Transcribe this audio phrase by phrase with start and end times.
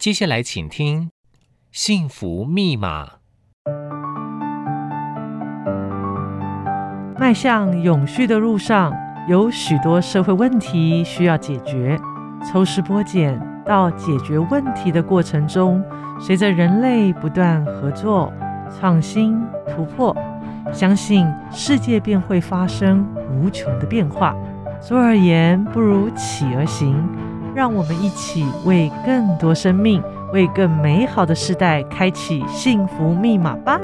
[0.00, 1.08] 接下来请听
[1.70, 3.04] 《幸福密码》。
[7.18, 8.94] 迈向永续的路上，
[9.28, 12.00] 有许多社会问题需要解决。
[12.50, 15.84] 抽丝剥茧到解决问题的过程中，
[16.18, 18.32] 随着人类不断合作、
[18.70, 19.38] 创新、
[19.68, 20.16] 突破，
[20.72, 24.34] 相信世界便会发生无穷的变化。
[24.80, 27.06] 坐而言，不如起而行。
[27.54, 30.02] 让我们一起为更多生命、
[30.32, 33.80] 为更美好的时代开启幸福密码吧。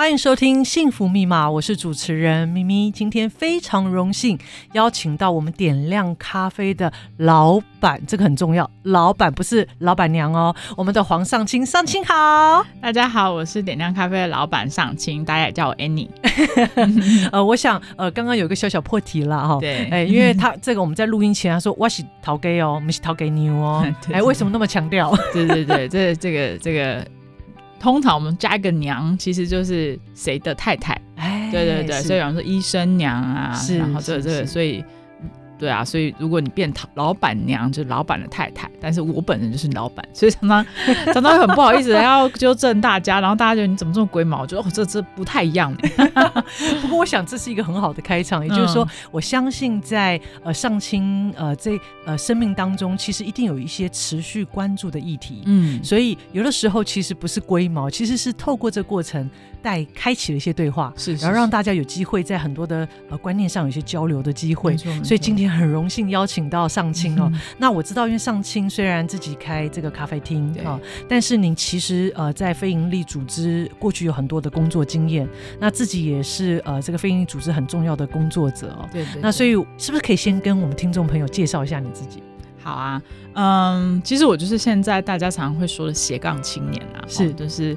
[0.00, 2.90] 欢迎收听《幸福密码》，我是主持人咪咪。
[2.90, 4.38] 今天非常荣幸
[4.72, 10.56] 邀请到我们点亮咖啡的老板，这个很重要，老板不是老板娘哦。
[10.74, 16.08] 我们的黄尚清，尚清好，大家好，我是点亮咖啡的老板尚清，大家也叫我 Annie。
[17.30, 25.14] 呃，我想呃，刚刚有一个小小破题了哈， 对，哎，因为他这个我们在录音前他说我是陶给哦，我们是陶给牛哦， 哎，为什么那么强调？
[25.34, 27.06] 对对对，这这个这个。
[27.80, 30.92] 通常我们加一个娘，其实就是谁的太太。
[31.16, 34.84] 哎，对对对，所以有人说医生娘啊，然后这个这个，所以。
[35.60, 40.66] 对啊，所以如果你变老板娘，就是老板的太太，但是我本人就是老板，所以常常
[41.12, 44.40] 常常很不好意思要纠正大家，然后大家觉得你怎么这么龟毛？
[44.40, 45.76] 我觉得哦，这这不太一样。
[46.80, 55.42] 不过我想这是一个很好的开场，也就是说，我相信在呃上清呃这呃生命当中，其实一定有一些持续关注的议题。
[55.44, 59.28] 嗯，所以有的时候其实不是龟毛，其实是透过这个过程
[59.62, 64.74] 带开启了一些对话，是，然后让大家有机会在很多的呃观念上有一些交流的机会。
[64.76, 65.50] 所以今天。
[65.50, 67.28] 很荣幸邀请到上清哦。
[67.32, 70.78] 嗯、那我知道，因为上清虽然自己开这个咖啡厅啊，
[71.08, 75.28] 但是您其实呃在非营利组织过去有很多的工作经验，
[75.58, 78.88] 那自己也是呃这个非营利组织很重要的工作者哦。
[78.92, 79.22] 对，对对。
[79.22, 82.22] 那所以是不是可以先跟我们听众朋友介绍一下你自己？
[82.62, 83.02] 好啊，
[83.34, 87.76] 嗯，其实我就是现在大家常常会说的斜杠青年啊，是，就是。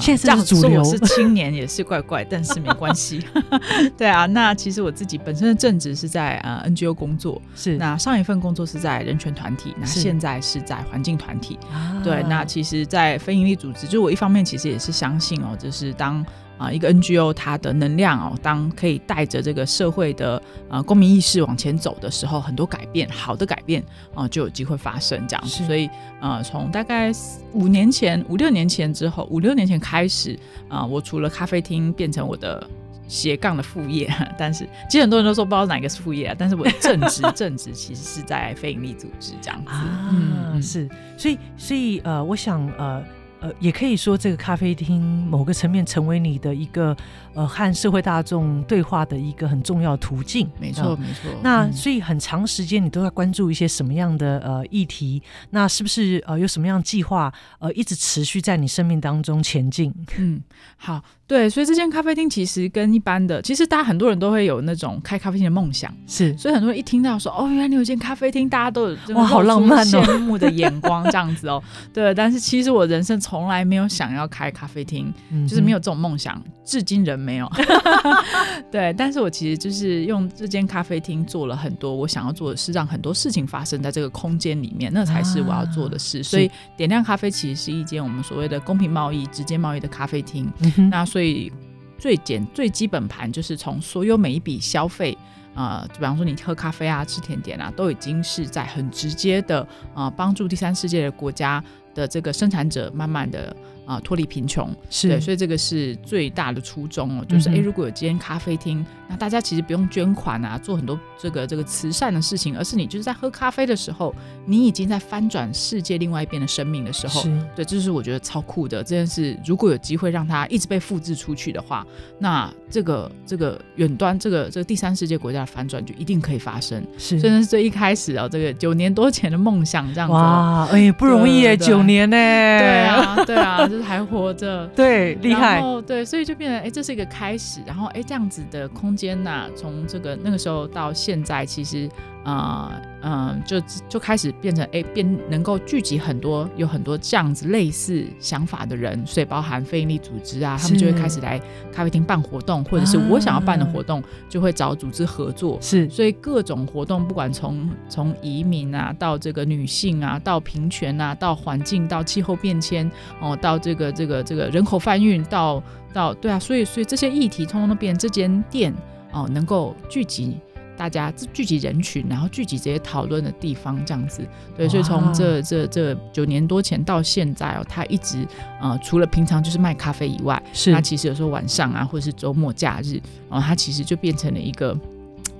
[0.00, 3.24] 现在是主流，我是青年也是怪怪，但是没关系。
[3.96, 11.58] 对啊，那其实我自己本身的正职是在呃 NGO 工作，是那上一份工作是在人权团体，那现在是在环境团体。
[12.02, 16.24] 对，那其实，在非营利组织，就我一方面其实也是相信哦，就是当。
[16.56, 23.82] 啊，一个 NGO 它的能量哦，当可以带着这个社会的呃公民意识往前走的时候，很多改变，好的改变
[24.14, 25.64] 啊、呃，就有机会发生这样子。
[25.64, 27.10] 所以呃，从大概
[27.52, 30.38] 五年前、五六年前之后，五六年前开始
[30.68, 32.64] 啊、呃，我除了咖啡厅变成我的
[33.08, 39.70] 斜杠的副业， 但是其实很多人都说不知道哪个是副业啊，但是我的正职 正职其实是在非营利组织这样子。
[39.70, 43.02] 啊，嗯，是，所以所以呃，我想呃。
[43.44, 46.96] 呃，也可以说这个咖啡厅某个层面成为你的一个
[47.34, 50.48] 呃和社会大众对话的一个很重要的途径。
[50.58, 51.30] 没错，没错。
[51.42, 55.22] 那所以很长时间你都在关注一些什么样的呃议题？
[55.50, 59.92] 那是不是呃有什么样的计划呃一直持续在你生命当中前进？
[60.16, 60.42] 嗯，
[60.78, 61.02] 好。
[61.26, 71.62] 对，所以这间咖啡厅其实跟一般的，其实大家很多人都会有那种开咖啡厅的梦想，是，所以很多人一听到说哦，原来你有一间咖啡厅，大家都有哇，好浪漫哦，羡慕的眼光这样子哦。
[71.94, 77.50] 对，但是其实我人生从来没有想要开咖啡厅，嗯、就是没有这种梦想，至今仍没有。
[78.70, 86.20] 对，但是我其实就是用这间咖啡厅做了很多我想要做的事，让很多事情发生在这个空间里面，那才是我要做的事。
[86.20, 90.52] 啊、所以点亮咖啡其实是一间我们所谓的公平贸易、直接贸易的咖啡厅。
[90.90, 91.52] 那所以
[91.96, 95.16] 最简最基本盘就是从所有每一笔消费，
[95.54, 99.64] 啊，就比方说你喝咖啡啊、吃甜点啊，都已经是在很直接的
[99.94, 101.62] 啊帮助第三世界的国家
[101.94, 103.56] 的这个生产者慢慢的。
[103.84, 114.14] 啊，脱离贫穷是对，所以这个是最大的初衷哦，就是哎、嗯，如果有间咖啡厅，那大家其实不用捐款啊，做很多这个这个慈善的事情，而是你就是在喝咖啡的时候，
[114.46, 119.38] 你已经在翻转世界另外一边的生命的时候，是对，这是我觉得超酷的这件事。
[119.44, 121.86] 如果有机会让它一直被复制出去的话，
[122.18, 126.82] 那这个这个远端这个这个第三世界国家的翻转就一定可以发生。
[126.96, 130.14] 是，真的是最一开始啊，这个九年多前的梦想这样子。
[130.14, 132.16] 哇，哎，不容易哎，九年呢。
[132.16, 133.68] 对啊，对啊。
[133.74, 141.88] 就是还活着，对，厉害，对，所以就变成，哎，这是一个开始，然后，哎，这样子的空间呐、啊，从这个那个时候到现在，其实。
[142.24, 142.72] 啊，
[143.02, 151.38] 嗯、呃呃，就就开始变成哎，变能够聚集很多有很多这样子类似想法的人，所以包含非营利组织啊，他们就会开始来
[151.70, 155.58] 咖啡厅办活动，或者是我想要办的活动，就会找组织合作。
[155.60, 165.62] 是，所以各种活动，不管从从移民啊，到这个女性啊，到平权啊，到环境，到气候变迁，哦，到这个这个这个人口贩运，到
[165.92, 168.74] 到对啊，所以所以这些议题通通都变这间店
[169.12, 170.38] 哦，能够聚集。
[170.76, 174.26] 大家聚集人群，然后聚集这些讨论的地方，这样子。
[174.56, 178.26] 对，所以从这这这九年多前到现在哦，他一直
[178.60, 183.00] 呃，除了平常就是卖咖啡以外，是他其实有时候晚上啊，或者是周末假日，
[183.30, 184.76] 然后他其实就变成了一个。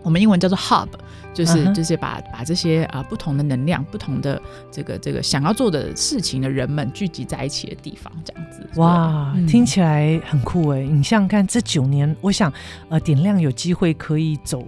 [0.05, 0.89] 我们英文叫做 hub，
[1.33, 4.39] 就是就是把把这些啊不同的能量、不同的
[4.71, 8.69] 这个这个想要做的事情的人们聚集在一起的地方，这样子。
[8.75, 10.83] 哇，嗯、听起来很酷哎！
[10.83, 12.53] 你想想看，这九年，我想
[12.91, 14.63] 呃点亮有机会可以走。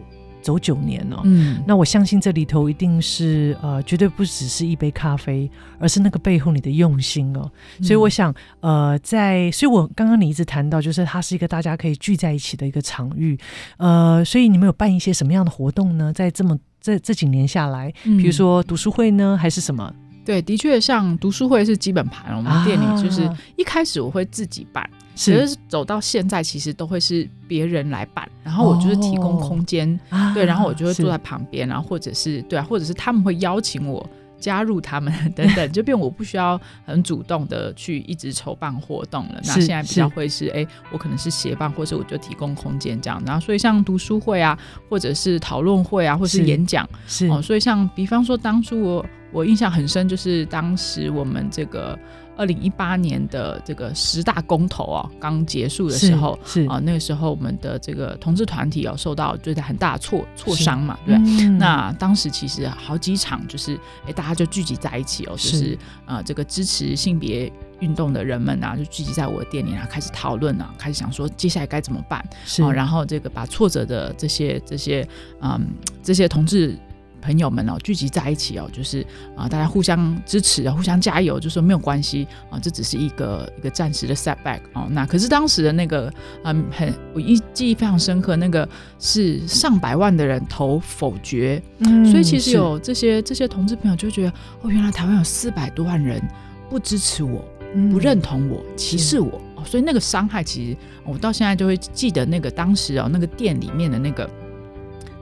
[0.47, 5.51] 走九年哦，嗯，那我相信这里头一定是呃，绝对不只是一杯咖啡，
[5.81, 7.51] 而是那个背后你的用心哦。
[7.79, 13.37] 嗯、所以我想呃，在，所以我刚刚你一直谈到，就是它是一个大家可以聚在一起的一个场域，
[13.79, 16.13] 呃，所以你们有办一些什么样的活动呢？
[16.13, 19.93] 在这么这这几年下来，比如说读书会呢，还是什么？
[20.25, 24.89] 对，的确，像读书会是基本盘，我们店里就是一开始我会自己办。
[25.17, 34.09] 其实走到现在，其实都会是别人来办，然后我就是提供空间，哦、对，然后我就会坐在旁边，然后或者是对啊，或者是他们会邀请我
[34.39, 39.41] 加入他们等等， 就变我不需要很主动的去一直筹办活动了。
[39.45, 43.21] 那现在比较会是，哎，我可能是协办，或者我就提供空间这样。
[43.25, 44.57] 然后所以像读书会啊，
[44.91, 51.99] 或者是讨论会啊，或者是演讲，是哦，所以像比方说当初我我印象很深，就是当时我们这个。
[52.39, 61.15] 二零一八年的这个十大公投啊，刚结束的时候，是啊，那个时候我们的这个同志团体哦，受到最大很大的挫挫伤嘛，对。
[61.15, 63.75] 嗯、那当时其实好几场就是，
[64.07, 67.51] 哎，大家就聚集在一起哦，就是啊、呃，这个支持性别
[67.81, 75.09] 运动的人们啊，就聚集在我的店里啊，开始讨论啊，开始想说接下来该怎么办，是啊，然后这个把挫折的这些这些
[75.41, 75.69] 嗯
[76.03, 76.77] 这些同志。
[77.27, 84.87] 朋友们哦，聚集在一起哦，就是啊，大家互相支持啊，互相加油，就说没有关系啊，这只是一个一个暂时的 setback 哦。
[84.91, 86.13] 那可是当时的那个
[86.45, 88.69] 嗯，很我一记忆非常深刻，那个
[89.01, 94.31] 是上百万的人投否决，嗯，所以其实有这些这些同志朋友就觉得
[94.63, 96.23] 哦，原来台湾有四百多万人
[96.71, 97.45] 不支持我，
[97.91, 104.31] 不认同我，歧视我哦，所以那个伤害其实我到现在就会记得那个当时哦，那个店里面的那个。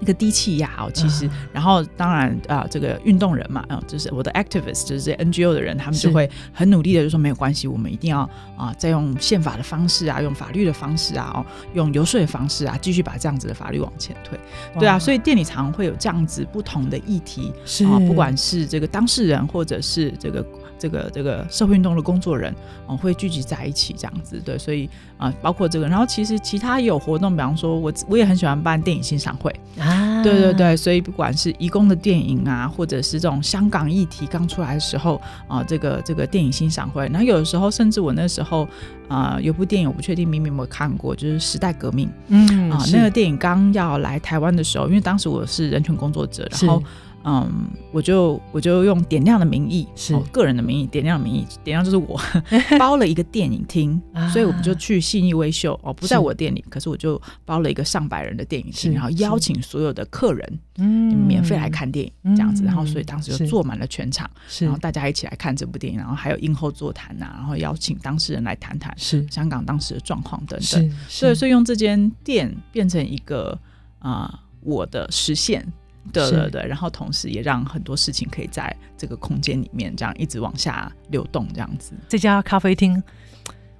[0.05, 14.39] 一个低气压哦，其实，然后当然啊、呃，这个运动人嘛，啊，就是我的 activist，就是这些 NGO 的人，他们就会很努力的就说没有关系，我们一定要啊，再用宪法的方式啊，用法律的方式啊，哦，用游说的方式啊，继续把这样子的法律往前推。
[14.79, 20.45] 对啊，所以店里常会有这样子不同的议题是啊，不管是这个当事人或者是这个。
[20.85, 22.55] 这个这个社会运动的工作人，
[22.87, 24.85] 哦，会聚集在一起这样子，对，所以
[25.17, 29.51] 啊、呃，包括这个，然后其实其他也有活动，比方说我我也很喜欢办电影欣赏会。
[29.79, 38.69] 啊，对对对，所以不管是移工的电影啊，或者是这种香港议题刚出来的时候啊，这个这个电影欣赏会，然后有的时候甚至我那时候
[39.09, 46.83] 啊，有部电影我不确定明明有没有看过，就是《时代革命》，嗯啊，那个电影刚要来台湾的时候，因为当时我是人权工作者，然后。
[47.25, 47.51] 嗯，
[47.91, 52.21] 我就我就用点亮的名义，是、哦、个人的名义，点亮的名义，点亮就是我
[52.79, 54.01] 包了一个电影厅，
[54.31, 64.67] 所以我们就去信义微秀哦，不在我店里，可是我就包了一个上百人的电影厅，然后邀请所有的客人，嗯，免费来看电影、嗯、这样子，然后所以当时就坐满了全场，是。
[64.67, 69.27] 然后大家一起来看这部电影，然后还有映后座谈呐，然后邀请当事人来谈谈是。
[69.31, 73.59] 香港当时的状况等等，所以所以用这间店变成一个
[73.99, 75.67] 啊、呃、我的实现。
[76.13, 81.95] 对对对，然后同时也让很多事情可以在这个空间里面这样一直往下流动，这样子。
[82.09, 83.03] 这家咖啡厅，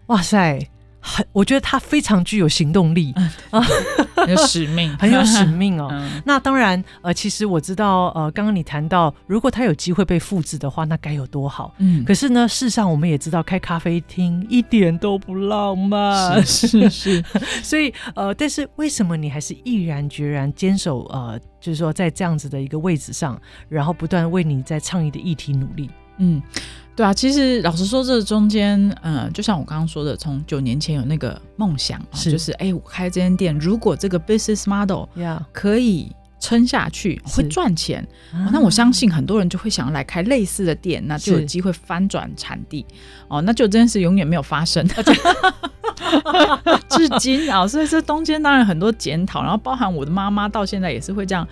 [0.07, 0.59] 哇塞！
[1.07, 3.13] 很，我觉得他非常具有行动力
[3.51, 3.61] 啊，
[4.17, 5.89] 很有使命， 很有使命哦。
[5.93, 11.75] 嗯、那当然，呃，其实我知道，呃，刚刚你谈到，如果他有机会被复制的话，那该有多好。
[11.77, 17.25] 嗯，可是呢，事实上我们也知道，开咖啡厅一点都不浪漫，是是是。
[17.63, 21.05] 所以，呃，但是为什么你还是毅然决然坚守？
[21.13, 25.91] 呃，就是说，在这样子的一个位置上，然后不断为你在倡议的议题努力。
[26.17, 26.43] 嗯。
[26.97, 35.09] 对啊，其实老实说，这中间，嗯、呃，就像我刚刚说的，从九年前有那个梦想，是就是哎，我开这间店，如果这个 business model
[35.53, 42.87] 可以撑下去，是会赚钱，啊、那我相信很多人就会想要来开类似的店，那就有机会翻转产地。
[43.27, 44.87] 哦，那就这件事永远没有发生，
[46.91, 51.49] 至今啊，所以这中间当然很多检讨，然后包含我的妈妈到现在也是会这样。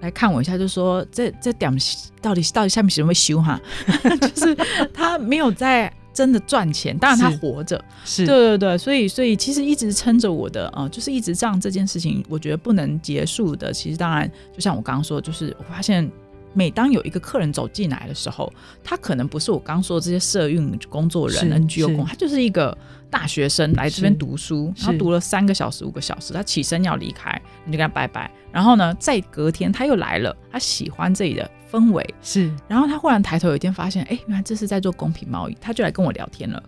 [0.00, 1.72] 来看我一下，就说这这点
[2.20, 3.60] 到底到底下面是怎么修哈？
[4.20, 4.56] 就是
[4.92, 13.72] 他没有在真的赚钱，当然他活着，是，是对对对，所以所以其实一直撑着我的啊、呃，就是一直这样这件事情，我觉得不能结束的。
[13.72, 16.10] 其实当然，就像我刚刚说，就是我发现。
[16.54, 18.52] 每当有一个客人走进来的时候，
[18.82, 22.76] 他可能不是我刚说的这些社运工作人、NGO 工，他就是一个
[23.10, 27.30] 大学生来这边读书，然后读了三个小时、五个小时，他起身要离开，
[27.64, 28.30] 你就跟他拜拜。
[28.50, 32.50] 然后呢，在隔天他又来了，他喜欢这里的氛围是。
[32.66, 36.62] 然后他忽然抬头有一天发现，哎，原来这是在做公平贸易，他就来跟我聊天了。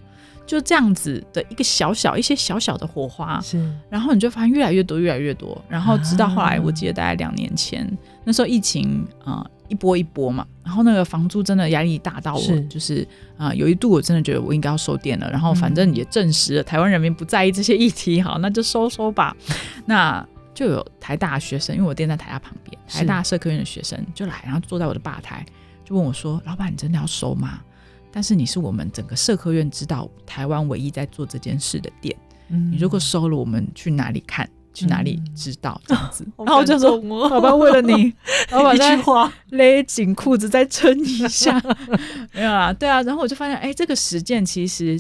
[0.47, 3.73] 就这样子的一个小小一些小小的火花，是。
[3.89, 5.57] 然后你就发现越来越多，越来越多。
[5.69, 7.91] 然后直到后来，我记得大概两年前，啊、
[8.25, 13.07] 那时候疫情啊、呃、一波一波嘛，然后那个房租真的压力大到我，是就是
[13.37, 15.31] 啊、呃、有一度我真的觉得我应该要收店了。
[15.31, 19.37] 然后反正也证实了台湾人民不在意这些议题，好，那就收收吧。
[19.87, 25.47] 那就有台大学生，因为我店在台大旁边，台大社科院的学生就来，然后坐在我的吧台，
[25.85, 27.61] 就问我说：“老板，你真的要收吗？”
[28.13, 32.17] 但是你是我们整个社科院知道台湾唯一在做这件事的店，
[32.49, 34.49] 嗯，你如果收了，我们去哪里看？
[34.73, 36.25] 去哪里知道这样子？
[36.39, 36.97] 嗯、然后我就说
[37.29, 38.15] ：“老板，为了你，
[38.53, 41.61] 老板一句话勒紧裤子再撑一下，
[42.33, 42.73] 没有啊？
[42.73, 44.99] 对啊。”然后我就发现，哎，这个实践其实，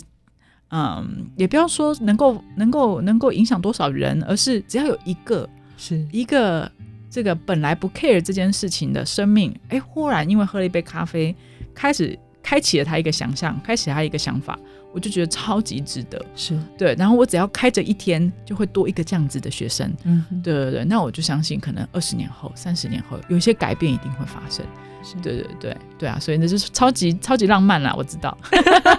[0.73, 5.49] 嗯，也不要说能够能够能够影响多少人，而是只要有一个
[5.79, 6.71] 是一个
[7.09, 11.35] 这个本来不 care 这件事情的生命，哎，忽然因为喝了一杯咖啡，
[11.73, 12.19] 开始。
[12.42, 14.59] 开启了他一个想象，开启他一个想法，
[14.92, 16.25] 我就觉得超级值得。
[16.35, 19.92] 是对，然后我只要开着一天，就会多一个这样子的学生。
[20.04, 24.64] 嗯，对对对，那我就相信，可能二十年后、三十年后，有一些改变一定会发生。
[25.02, 28.37] 是对对对对啊，所以那就是超级超级浪漫啦，我知道。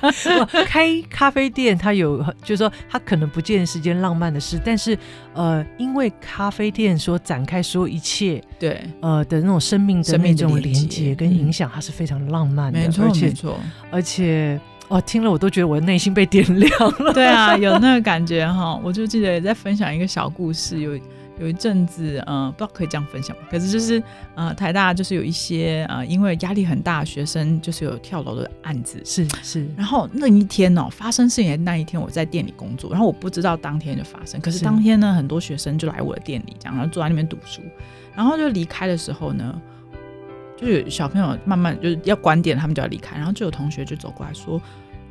[0.66, 4.98] 开咖啡店，它有就是说，它可能不见是件浪漫的事，但是
[5.34, 13.60] 呃，因为咖啡店所展开所有一切，对呃的那种生命的那种连接跟影响，它是非常浪漫的，没错没错，
[13.92, 17.14] 而且哦，听了我都觉得我的内心被点亮了。
[17.14, 21.00] 对啊，有那个感觉哈，我就记得也在分享一个小故事，有。
[21.42, 23.44] 有一阵子，呃，不知道可以这样分享吗？
[23.50, 24.02] 可是就是，
[24.36, 29.68] 呃，台大就是有一些，呃，因为压力很大，学生就是有跳楼的案子，是是。
[29.76, 34.40] 然后那一天哦，发生事情的那一天，我在店里工作，然后我不知道当天就发生。
[34.40, 37.62] 可是当天呢，很多学生就来我的店里，这样，然后坐在那边读书，
[38.16, 39.60] 然后就离开的时候呢，
[40.56, 44.62] 就有小朋友慢慢就是要关店，他们就要离开，然后就有同学就走过来说：“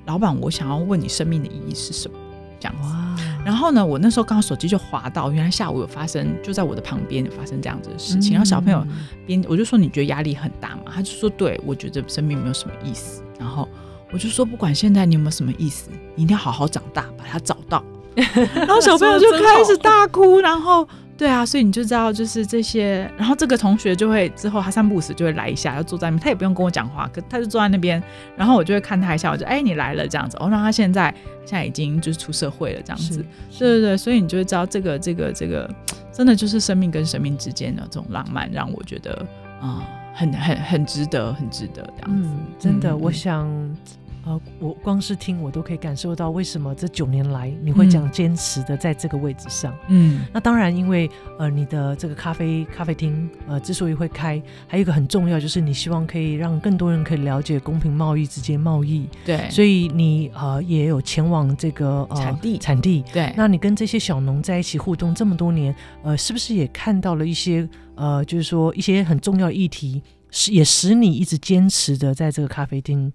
[0.07, 2.17] 老板，我想要问你生命的意义是什么？”
[2.61, 3.17] 这样哇。
[3.45, 8.33] 然后呢，我那时候刚好手机就滑到，原来下午有发生，就在我的旁边有发生这样子的事情。
[8.33, 8.87] 嗯、然后小朋友
[9.27, 10.93] 边，我就说，你觉得压力很大吗？
[10.95, 13.23] 他就说，对，我觉得生命没有什么意思。
[13.39, 13.67] 然后
[14.13, 17.83] 我就说，不管现在你有没有什么意思，你一定要好好长大，把它找到。
[18.55, 20.87] 然后小朋友就开始大哭，然后。
[21.21, 28.03] 对啊，所以你就知道，就是这些，然后这个同学就会之后他三不五时就会来一下，要坐在那边，他也不用跟我讲话，可他就坐在那边，
[28.39, 33.23] 然后我就会看他一下，我就哎你来了这样子，哦，让他现在现在已经就是出社会了这样子，
[33.59, 35.71] 对对对，所以你就会知道这个这个这个
[36.11, 39.13] 真的就是生命跟生命之间的这种浪漫，让我觉得
[39.61, 43.47] 啊、呃、很很很值得，很值得这样子，嗯、真的，嗯、我想。
[44.25, 49.75] 呃，我光是听我都可以感受到为什么这九年来你会这样坚持的在这个位置上。
[49.89, 59.09] 嗯，那当然，因为呃，你的这个咖啡咖啡厅呃之所以会开，还有一个很重要就是你希望可以让更多人可以了解公平贸易之间贸易。
[59.25, 63.03] 对，所以你呃也有前往这个呃产地产地。
[63.13, 73.11] 对，那你跟这些小农在一起互动这么多年，呃，是不是也看到了一些呃，就是说一些很重要的议题，使也使你一直坚持的在这个咖啡厅。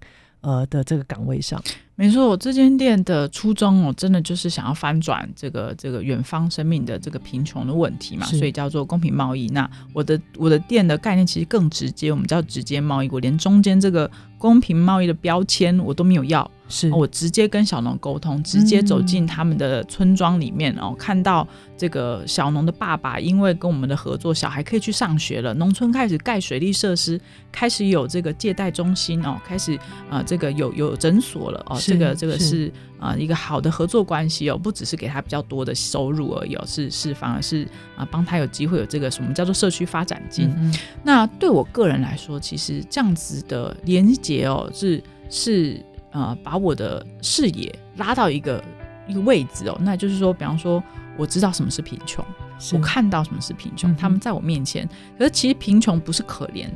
[0.46, 1.60] 呃的这个岗位上，
[1.96, 9.48] 没错，我这间店的初衷哦，真的就是想要翻转这个这个远方生命的这个贫穷的问题嘛，所以叫做公平贸易。
[9.48, 16.48] 那我的我的店的概念其实更直接，我们叫直接贸易，我连中间这个公平贸易的标签我都没有要。
[16.68, 21.46] 是我直接跟小农沟通，直接走进他们的村庄里面哦，看到
[21.76, 27.20] 这个小农的爸爸，因为跟我们的合作，小孩可以去上学了，农村开始盖水利设施，
[27.52, 29.74] 开始有这个借贷中心哦，开始
[30.10, 32.66] 啊、呃、这个有有诊所了哦，这个这个是
[32.98, 40.52] 啊、呃、一个好的合作关系哦，不只是给他比较多的收入而已哦，是是反而是啊帮他有机会有这个什么叫做社区发展金。
[40.56, 45.80] 嗯、那对我个人来说，其实这样子的连接哦是是。
[46.16, 48.64] 呃，把我的视野拉到一个
[49.06, 50.82] 一个位置哦，那就是说，比方说，
[51.18, 52.24] 我知道什么是贫穷，
[52.72, 54.88] 我看到什么是贫穷，嗯、他们在我面前。
[55.18, 56.68] 可是其实贫穷不是可怜，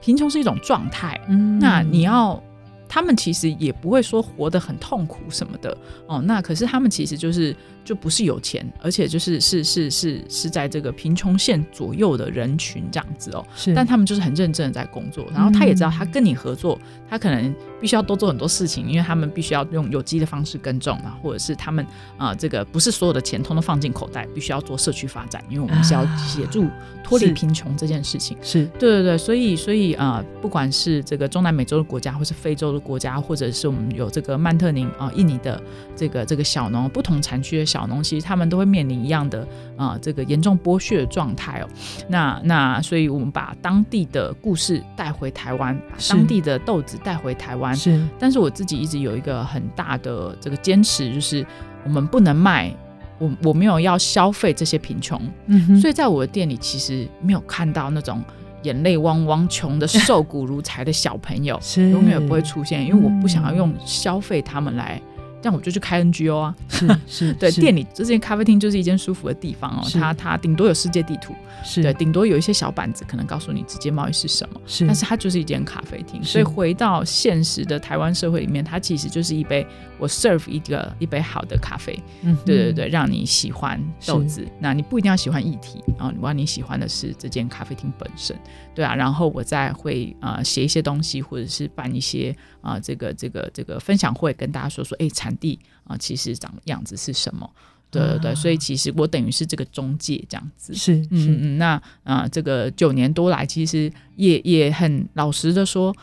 [0.00, 1.20] 贫穷是一种状态。
[1.28, 2.40] 嗯，那你要。
[2.86, 21.84] 他们其实也不会说活得很痛苦什么的哦，那可是他们其实就是就不是有钱，而且就是是是是是在这个贫穷线左右的人群这样子哦，是，但他们就是很认真的在工作，然后他也知道他跟你合作，他可能必须要多做很多事情，因为他们必须要用有机的方式耕种啊，或者是他们
[22.16, 26.66] 啊、呃，这个不是所有的钱通通放进口袋，必须要做社区发展，因为我们是要协助
[27.02, 28.36] 脱离贫穷这件事情。
[28.40, 35.62] 是对对对，所以所以啊、呃，不管是这个中南美洲的国家，或是非洲的国家，或者是我们有这个曼特宁啊、呃，印尼的
[35.94, 39.40] 这个这个小农，不同产区的小农，其实他们都会面临一样的
[39.76, 41.68] 啊、呃，这个严重剥削的状态哦。
[42.08, 47.74] 那那所以我们把当地的故事带回台湾，把当地的豆子带回台湾。
[47.74, 51.44] 是，但是我自己一直有一个很大的这个坚持，就是
[51.82, 52.72] 我们不能卖，
[53.18, 58.22] 我我没有要消费这些贫穷，嗯，所以在我的店里其实没有看到那种
[58.62, 65.02] 眼泪汪汪、穷的瘦骨如柴的小朋友， 是永远不会出现，因为我不想要用消费他们来。
[65.02, 65.13] 这
[65.48, 71.82] 样我就去开 NGO 啊，是 是，对，店里这间咖啡厅就是一间舒服的地方哦，它它顶多有世界地图，是。
[71.82, 79.66] 对，顶多有一些小板子可能告诉你直接贸易是什么，是，但是它就是一间咖啡厅，所以回到现实的台湾社会里面，它其实就是一杯
[79.98, 88.34] 我 serve 一个一杯好的咖啡，嗯，对对对，让你喜欢豆子，那你不一定要喜欢议题啊，我让你喜欢的是这间咖啡厅本身，
[88.74, 95.33] 对啊，然后我再会啊写一些东西，或者是办一些啊这个这个这个分享会，跟大家说说，哎产。
[95.36, 97.48] 地啊，其实长样子是什么？
[97.90, 100.74] 对对对，啊、所以其实我等于是这个中介这样子。
[100.74, 105.94] 是，是嗯嗯，那啊，这个九年多来，其实也也很老实的说，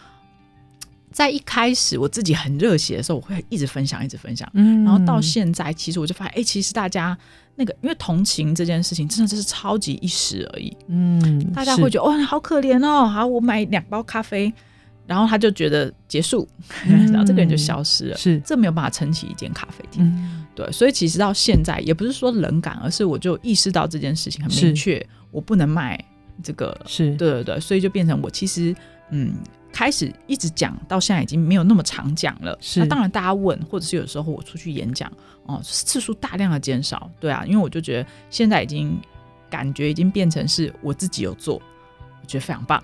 [1.12, 4.50] 在一开始我自己很热血的时候，我会一直分享，一直分享。
[4.54, 7.18] 嗯，然后到现在，其实我就发现，哎，其实大家
[7.56, 10.74] 那个，因为同情这件事情，真的就是超级一时而已。
[10.88, 14.54] 嗯，大家会觉得，哇哦，好可怜哦，好，我买两包咖啡。
[15.12, 16.48] 然后他就觉得结束，
[16.88, 18.16] 嗯、 然后这个人就消失了。
[18.16, 20.06] 是，这没有办法撑起一间咖啡厅。
[20.06, 26.02] 嗯、对，所以其实到现在也不是说冷感，而是我就意识到这件事情很明确，我不能卖
[26.42, 26.80] 这个。
[26.86, 28.74] 是，对对对，所以就变成我其实
[29.10, 29.34] 嗯，
[29.74, 32.58] 开始一直讲到现在已经没有那么常讲了。
[32.62, 35.12] 是，那当然大家问，或者是有时候我出去演讲
[35.46, 37.12] 哦，次数大量的减少。
[37.20, 38.98] 对啊，因为我就觉得现在已经
[39.50, 41.62] 感觉已经变成是我自己有做。
[42.32, 42.82] 我觉得非常棒。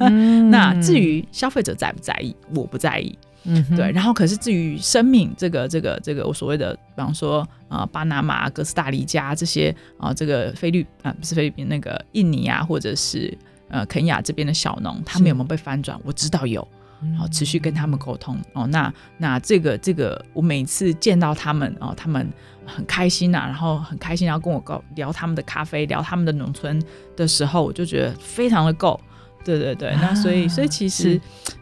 [0.00, 3.16] 嗯、 那至于消费者在不在意，我不在意。
[3.44, 3.90] 嗯，对。
[3.92, 13.34] 然后，可是至于生命，这个、这个、这个，我所谓的，比方说啊、呃，巴拿马、哥斯达黎加这些啊、呃，这个菲律啊、呃，不是菲律宾，那个印尼啊，或者是
[13.70, 15.98] 呃肯亚这边的小农，他们有没有被翻转？
[16.04, 16.66] 我知道有。
[17.02, 22.28] 然后持续跟他们沟通哦，那那这个这个，我每次见到他们哦，他们
[22.66, 26.82] 很开心呐、啊，然后很开心，然后跟我聊聊他们的咖啡，聊他们的农村
[27.16, 29.00] 的时候，我就觉得非常的够，
[29.44, 29.94] 对对对。
[30.00, 31.20] 那所以所以其实是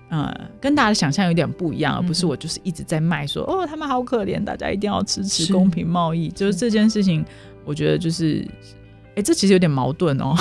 [0.08, 7.24] 呃，跟大家的想象有点不一样，而不是我就是一直在卖说哦，他们好可怜，大家一定要支持公平贸易，就是这件事情，
[7.64, 8.46] 我觉得就是。
[9.16, 10.32] 哎，这其实有点矛盾哦。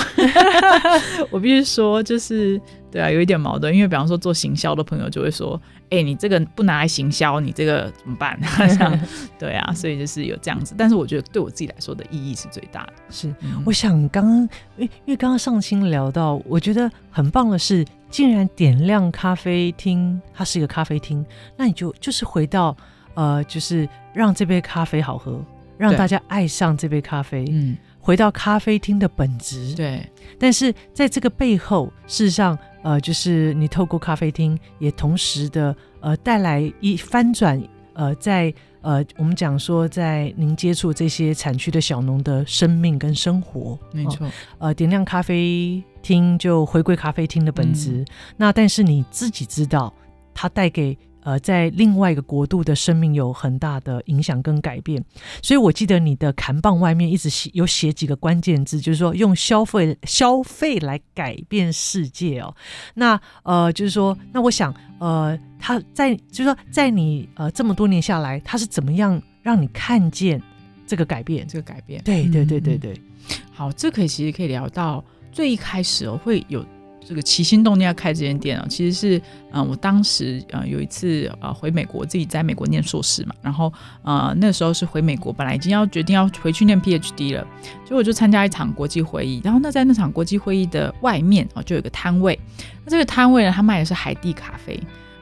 [1.32, 3.74] 我必须说，就是对啊，有一点矛盾。
[3.74, 9.00] 因为比方说做行销的朋友就会说：“哎，你这个不拿来行销，你这个怎么办？” 这样
[9.38, 10.74] 对啊，所以就是有这样子。
[10.76, 12.92] 但是我觉得对我自己来说的意义是最大的。
[13.10, 14.48] 是，嗯、我想刚刚因
[14.78, 21.24] 为因为刚刚上清聊到，我觉得很棒的是，竟然点亮咖啡厅，它是一个咖啡厅，
[21.56, 22.76] 那你就就是回到
[23.14, 25.44] 呃，就是让这杯咖啡好喝，
[25.76, 27.44] 让大家爱上这杯咖啡。
[27.50, 27.76] 嗯。
[28.08, 30.02] 回到咖啡厅的本质，对。
[30.38, 44.26] 但是在这个背后，事实上，呃，就是你透过咖啡厅，也同时的，呃，带来一翻转，呃，在呃，我们讲说，在您接触这些产区的小农的生命跟生活，没错。
[44.56, 47.90] 呃，点亮咖啡厅，就回归咖啡厅的本质。
[47.98, 48.06] 嗯、
[48.38, 49.92] 那但是你自己知道，
[50.32, 50.96] 它带给。
[51.28, 55.04] 呃，在另外一个国度的生命有很大的影响跟改变，
[55.42, 62.54] 所以我记得你的砍棒外面一直写有写几个关键字，就是说用消费消费来改变世界哦。
[62.94, 70.40] 那呃，就是说，那我想呃，他在就是说，在你呃这么多年下来，他是怎么样让你看见
[70.86, 71.46] 这个改变？
[71.46, 72.94] 这个改变，对对对对对。
[72.94, 76.64] 嗯、好，这可以其实可以聊到最一开始哦，会有。
[77.08, 87.46] 这个起心动念要开这间店啊，其实是嗯、我当时呃有一次呃回美国，自己在美国念硕士嘛，然后呃那时候是回美国，本来已经要决定要回去念 PhD 了，
[87.82, 92.38] 结果就参加一场国际会议，然后那在那场国际会议的外面啊、就有个摊位，
[92.84, 94.78] 那这个摊位呢，他卖的是海地咖啡。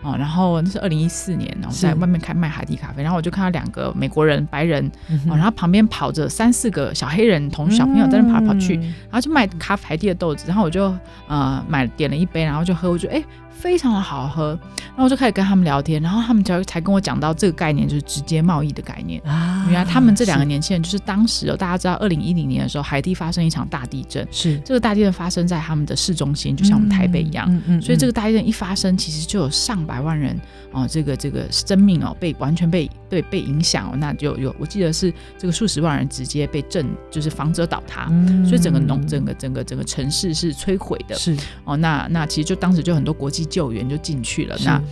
[0.06, 5.30] 哦，然后那是二零一四年，然后在外面开卖海地咖啡，然后我就看到两个美国人白人，嗯、哼。
[5.36, 10.94] 然后旁边跑着三四个小黑人同小朋友在那跑来跑去，嗯、然后就卖咖啡海地的豆子，然后我就
[11.26, 13.24] 呃买点了一杯，然后就喝，我觉得哎
[13.58, 14.58] 非常的好喝。
[14.88, 19.20] 然后我就开始跟他们聊天，然后他们才才跟我讲到这个概念，就是直接贸易的概念。
[19.22, 19.66] 啊。
[19.68, 24.58] 原来他们这两个年轻人就是当时哦，大家知道二零一零年的时候，海地发生一场大地震，是。
[24.64, 30.38] 这个大地震发生在他们的市中心，就像我们台北一样，嗯嗯，所以这个大地震一发生，其实就有上百万人
[30.72, 38.06] 哦，这个这个生命哦被完全被对被影响哦，那就有我记得是这个数十万人直接被震，就是房子倒塌，
[38.46, 41.36] 所以整个农整个整个整个城市是摧毁的，是。
[41.64, 44.82] 哦，那那其实就当时就很多国际救援就进去了，那。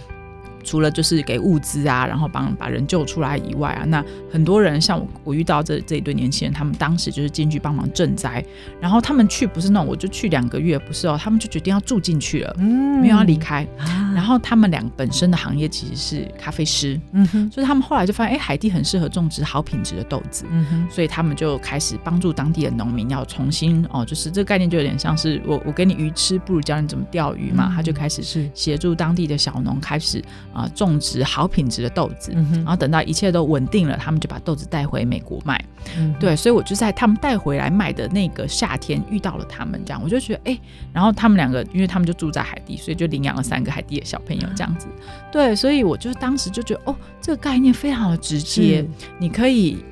[0.64, 8.44] 除了就是给物资啊，然后帮把人救出来以外啊，那很多人像我，我遇到这这一对年轻人，他们当时就是进去帮忙赈灾，
[8.80, 13.66] 然后他们去不是那种我就去两个月，不是哦，他们就决定要住进去了，嗯，没有要离开。
[13.78, 30.22] 啊、然后他们俩本身的行业其实是咖啡师，嗯哼，所以他们后来就发现，哎，海地很适合种植好品质的豆子，嗯哼，所以他们就开始帮助当地的农民要重新哦，就是这个概念就有点像是我我给你鱼吃，不如教你怎么钓鱼嘛，嗯、他就开始是协助当地的小农开始。
[30.54, 35.62] 啊，种植好品质的豆子，嗯、然后等到一切都稳定了，他们就把豆子带回美国卖。
[35.98, 40.58] 嗯、对，所以我就在他们带回来卖的那个夏天遇到了他们，这样我就觉得哎，
[40.92, 44.86] 然后他们两个，因为他们就住在海地，所以就领养了三个海地的小朋友，这样子。
[44.90, 48.86] 嗯、对，所以我就当时就觉得哦，这个概念非常的直接，
[49.18, 49.84] 你可以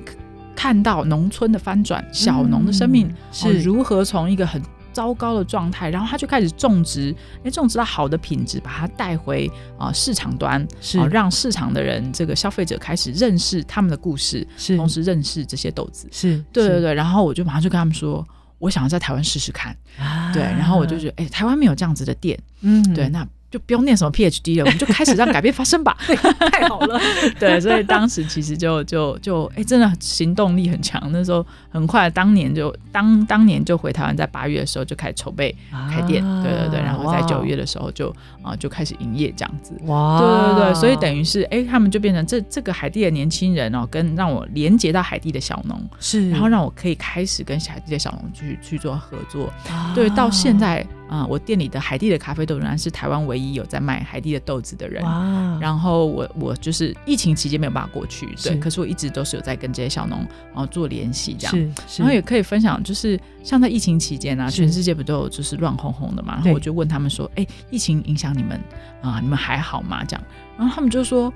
[0.55, 4.61] 看到农村的翻转，小农的生命、嗯、是如何从一个很。
[4.93, 16.93] 糟糕的状态，然后他就开始种植，哎，种植到好的品质，把它带回啊、呃、市场端，是、呃、让市场的人，这个消费者开始认识他们的故事，是同时认识这些豆子，是对对对。
[16.93, 18.25] 然后我就马上就跟他们说，
[18.59, 23.27] 我想要在台湾试试看，啊、对，然后我就觉得，哎，台湾没有这样子的店，嗯，对，那。
[23.53, 25.95] 就不用念什么 PhD 了，我们就开始让改变发生吧。
[26.07, 26.15] 对，
[26.49, 26.99] 太好了。
[27.39, 30.99] 对，所以当时其实就就就哎、欸，真的行动力很强。
[31.11, 35.55] 那时候很快，当年就当当年就回台湾，在八月的时候就开始筹备
[35.91, 36.25] 开店。
[36.25, 38.09] 啊、对对对，然后在九月的时候就
[38.41, 39.79] 啊哇就开始营业这样子。
[39.83, 49.53] 哇，对对对，所以等于是哎、欸，他们就变成这这个海地的年轻人哦，跟让我连接到海地的小农是，然后让我可以开始跟海地的小农去去做合作。
[49.69, 50.83] 啊、对，到现在。
[51.13, 55.03] 啊、嗯，我店里的海地的咖啡豆仍然是台湾唯一有在卖海地的豆子的人。
[55.03, 55.59] 哇！
[55.61, 60.19] 然后我我就是疫情期间没有办法过去，对，可是我一直都是有在跟这些小农
[60.51, 61.55] 然后做联系这样。
[61.55, 66.33] 是，是然后也可以分享，就是像在疫情期间啊，全世界不都有就是乱哄哄的嘛？
[66.35, 68.59] 然后我就问他们说：“哎对，疫情影响你们
[69.01, 69.19] 啊？
[69.21, 70.23] 你们还好吗？”这样，
[70.57, 71.33] 然后他们就说：“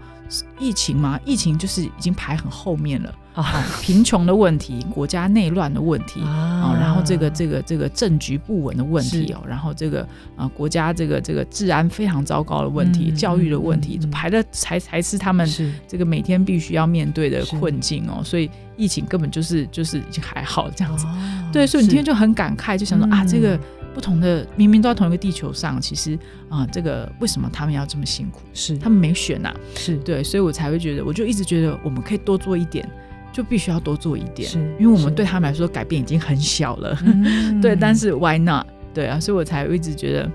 [0.59, 1.19] 疫情嘛？
[1.25, 10.01] 疫情就是已经排很后面了。”啊，贫穷的问题，国家内乱的问题啊，然后这个这个这个政局不稳的问题哦，然后这个
[10.35, 15.47] 啊国家这个这个治安非常糟糕的问题，教育的问题，排的才才是他们
[15.87, 21.05] 这个每天必须要面对的困境哦，所以疫情根本就是就是已经还好这样子，
[21.53, 23.55] 对，所以你今天就很感慨，就想说啊，这个
[23.97, 26.15] 不同的明明都在同一个地球上，其实
[26.49, 28.41] 啊，这个为什么他们要这么辛苦？
[28.53, 32.87] 是他们没选呐，是对，所以我才会觉得，我就一直觉得我们可以多做一点。
[33.33, 37.75] 就必须要多做一点，是因为我们对他们来说改变已经很小了，嗯、 对。
[37.75, 38.65] 但是 why not？
[38.93, 40.31] 对啊，所以我才一直觉得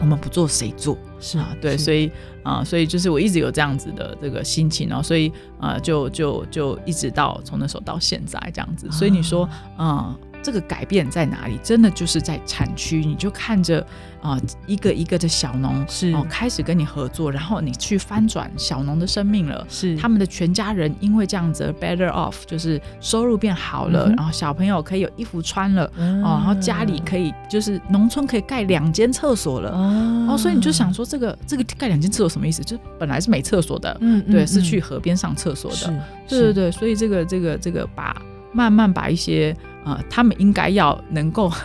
[0.00, 0.96] 我们不做谁做？
[1.18, 2.06] 是啊，对，所以
[2.42, 8.90] 啊、呃，所以就是我一直有这样子的这个心情哦，所以啊、呃，就就就一直到从那时候到现在这样子。
[8.90, 10.18] 所以你说，嗯、呃。
[10.42, 11.58] 这个改变在哪里？
[11.62, 13.80] 真的就是在产区，你就看着
[14.22, 16.12] 啊、呃，一个一个的小农是。
[16.12, 19.96] 哦，开始跟你合作，然后你去翻转小农的生命了，是。
[19.96, 32.62] 他们的全家人因为这样子 better off，就是收入变好了，嗯、然后小朋友可以有衣服穿了，嗯、哦，然后家里可以就是农村可以盖两间厕所了，嗯、哦，所以你就想说这个这个盖两间厕所什么意思？
[32.62, 35.92] 就本来是没厕所的，嗯，对，嗯、是去河边上厕所的，是
[36.28, 38.20] 对对对，所以这个这个这个把
[38.52, 39.56] 慢慢把一些。
[39.84, 41.50] 啊、呃，他们应该要能够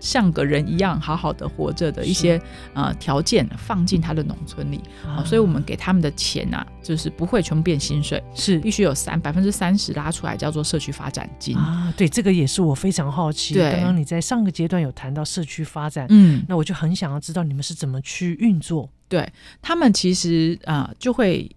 [0.00, 2.40] 像个人一样好好的活着的一些
[2.72, 11.92] 呃条件放进他的农村里啊、呃，所以我们给他们的钱呐、啊，就是不会全部变薪水，是必须有三百分之三十拉出来叫做社区发展金啊。
[11.98, 13.52] 对，这个也是我非常好奇。
[13.52, 18.88] 对，刚刚你在上个阶段有谈到社区发展，嗯，那我就很想要知道你们是怎么去运作。
[19.06, 19.30] 对
[19.60, 21.50] 他们其实啊、呃，就会。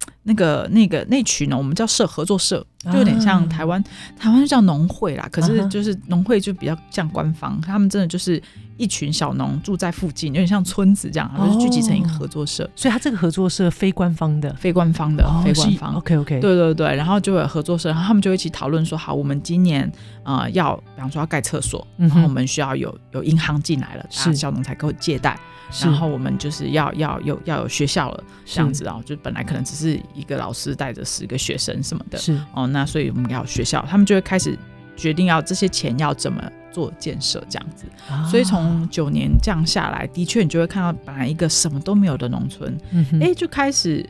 [0.22, 3.84] 那个、那个、那群呢，我们叫社合作社，就有点像台湾，啊、
[4.18, 5.26] 台湾就叫农会啦。
[5.32, 8.40] 可是就是农会就比较像官方，他们真的就是
[8.76, 12.68] 一群小农住在附近，有点像村子这样，然后就聚集成一个合作社。
[12.76, 15.94] 所以，他这个合作社非官方的，非官方的，哦、非官方。
[15.94, 19.90] OK OK，对对对，然后就有合作社，然后他们就一起讨论说，好，我们今年
[20.22, 25.38] 啊、呃、要，比方说要盖厕所，然后我们需要有有银行进来了，是小农才可以借贷。
[25.82, 34.58] 然后我们就是要要有要有学校了，这样子啊，就本来可能只是一个老师带着十个学生什么的，是哦，那所以我们要学校，他们就会开始
[34.96, 37.84] 决定要这些钱要怎么做建设这样子。
[38.08, 44.04] 啊、所以从九年这样下来，的确你就会看到本来一个什么都没有的农村，哎、嗯就开始。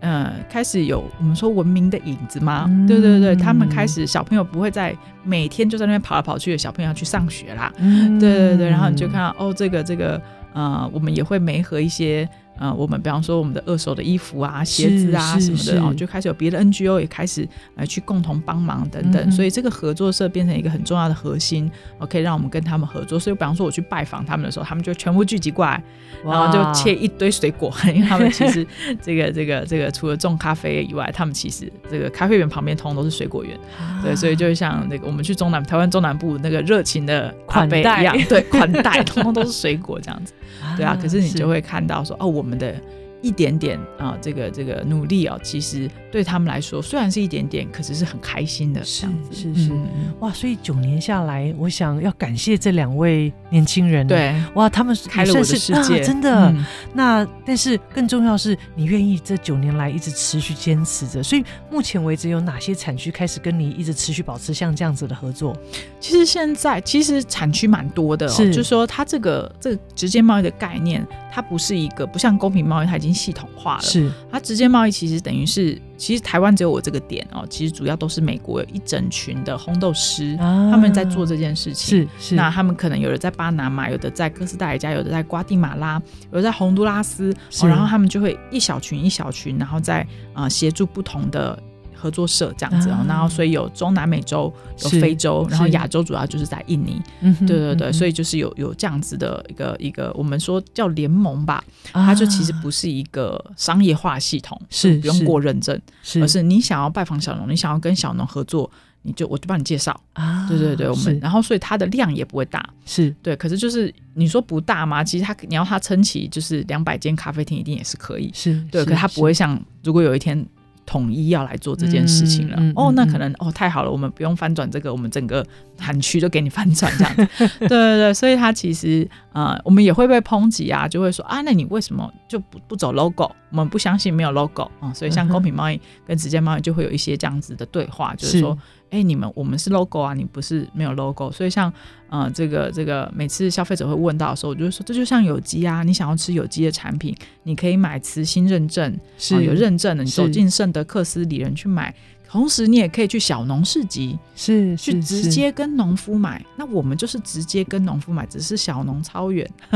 [0.00, 2.66] 呃，开始有我们说文明的影子吗？
[2.68, 7.72] 嗯、对对对，他们开始小朋友不会再每天就在那边跑来跑去的，小朋友要去上学啦。
[7.78, 10.20] 嗯、对对对，然后你就看到哦，这个这个
[10.54, 12.26] 呃，我们也会媒合一些。
[12.58, 23.18] 呃，我们比方说我们的二手的衣服啊、鞋子啊什么的，哦，就开始有别的 NGO 也开始呃去共同帮忙等等，嗯、所以这个合作社变成一个很重要的核心，哦，可以让我们跟他们合作。
[23.18, 25.82] 所以，比方说我去拜访他们的时候，他们就全部聚集过来，
[26.24, 28.64] 然后就切一堆水果， 因为他们其实
[29.02, 40.32] 这个这个这个除了种咖啡以外，他们其实这个咖啡园旁边通通都是水果园，啊、对，所以就像那个我们去中南台湾中南部那个热情的款待一样，对，款待通通都是水果这样子，
[40.78, 42.43] 对啊，可是你就会看到说哦，我。
[42.44, 42.74] 我们的
[43.22, 48.84] 一点点啊、呃，这个这个努力啊，其实对他们来说虽然是一点点，可是是很开心的。
[48.84, 50.30] 是是是，嗯、哇！
[50.30, 54.06] 所以九年下来，我想要感谢这两位年轻人。
[54.06, 56.50] 对，哇，他们开了我的世界，啊、真的。
[56.50, 61.22] 嗯、那但是更重要是你愿意这九年来一直持续坚持着。
[61.22, 65.56] 所以目前为止，有哪些产区开始跟你一直持续保持像这样子的合作？
[65.98, 71.02] 其实现在其实产区蛮多的、哦，是就是说它这个这个直接贸易的概念。
[71.34, 73.82] 它不是一个不像公平贸易，它已经系统化了。
[73.82, 82.06] 是它直接贸易其实等于是，其实台湾只有我这个点哦，其实主要都是美国有一整群的烘豆师，啊、他们在做这件事情。
[82.20, 91.60] 是是，那他们可能有的在巴拿马，有的在哥斯达黎加，有的在瓜地马拉，有的在洪都拉斯、哦，然后他们就会一小群一小群，然后在啊、呃、协助不同的。
[92.04, 97.00] 合作社这样子哦，然后所以有中南美洲，有非洲，然后亚洲主要就是在印尼，
[97.46, 105.80] 对对对，所以就是有有这样子的一个一个，我们说叫联盟吧，它就其实不是一个商业化系统，是不用过认证，
[106.20, 109.98] 而是你想要拜访小农，你想要跟小农合作，你就我就帮你介绍。
[110.12, 113.14] 啊，对对对，我们然后所以它的量也不会大，是。
[113.22, 115.02] 对，可是就是你说不大吗？
[115.02, 120.46] 其实它你要它撑起就是两百间咖啡厅一定也是可以，是对，可是它不会像如果有一天。
[120.86, 125.44] 统一要来做这件事情了，嗯嗯、哦，那可能哦太好了，我们不用翻转这个，我们整个
[125.76, 127.26] 产区都给你翻转这样子，
[127.60, 133.30] 对对对，所以它其实呃，我们也会被抨击啊，就会说啊，那你为什么就不不走 logo？
[133.50, 138.56] 我们不相信没有 logo 啊、哦，所以像公平贸易跟直接贸易就会有一些这样子的对话，就是说。
[138.90, 141.72] 哎，你们我们是 logo 啊，你不是没有 logo，所以像
[142.08, 151.92] 呃这个这个每次消费者会问到的时候，我就会说这就像有机啊，你想要吃有机的产品，你可以买慈心认证，是、呃、有认证的，你走进圣德克斯里人去买，
[152.28, 159.48] 同时你也可以去小农市集，是，是去直接跟农夫买，那我们就是直接跟农夫买，只是小农超远，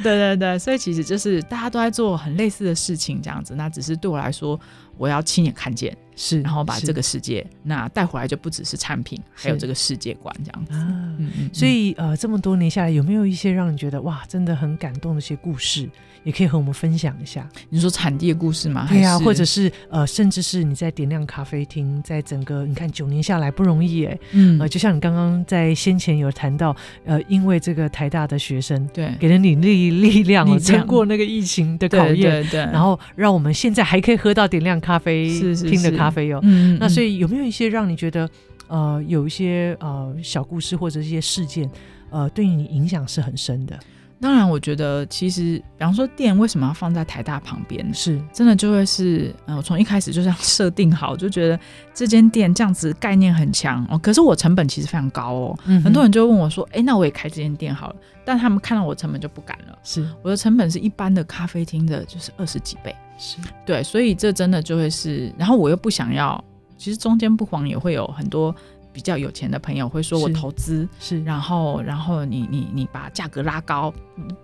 [0.00, 4.58] 对对对，所以其实就是大家都在做很类似的事情，这样子，那只是对我来说。
[4.96, 10.72] 我要亲眼看见，是，然后把这个世界那带回来，就不只是产品，还有这个世界观这样子。
[10.72, 11.50] 嗯嗯。
[11.52, 15.88] 所以呃，这么多年下来，有没有一些让你觉得哇，真的很感动的一些故事，
[16.24, 17.48] 也可以和我们分享一下？
[17.70, 18.86] 你说产地的故事吗？
[18.90, 34.74] 对呀，或者是呃，甚至是你在点亮咖啡厅，在整个你看九年下来不容易哎，嗯，呃，就像你刚刚在先前有谈到，呃，因为这个台大的学生对给了你力力量，撑过那个疫情的考验，对对，然后让我们现在还可以喝到点亮。
[34.84, 38.28] 咖啡厅的咖啡哦，嗯，那所以有没有一些让你觉得
[38.66, 41.70] 呃有一些呃小故事或者一些事件
[42.10, 43.78] 呃对你影响是很深的？
[44.20, 48.20] 当然，我觉得其实比方说店为什么要放在台大旁边，是。
[48.32, 51.58] 真的就会是呃我从一开始就这样设定好，就觉得
[51.92, 60.08] 这间店这样子概念很强哦，可是我成本其实非常高哦，嗯、很多人就问我说，哎，那我也开这间店好了，但他们看到我成本就不敢了，是。
[60.22, 62.94] 我的成本是一般的咖啡厅的就是二十几倍。
[63.18, 63.36] 是。
[63.66, 66.42] 对，所以这真的就会是，然后我又不想要，
[66.78, 68.54] 其实中间不妨也会有很多
[68.94, 73.92] 比较有钱的朋友会说我投资是，然后然后你你你把价格拉高，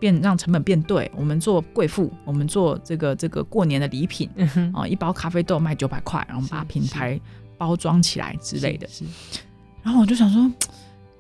[0.00, 4.72] 变让成本变对，我们做贵妇，我们做这个这个过年的礼品，啊、嗯哼。
[4.74, 7.18] 呃，一包咖啡豆卖九百块，然后把品牌
[7.56, 9.40] 包装起来之类的，是，是，
[9.84, 10.50] 然后我就想说，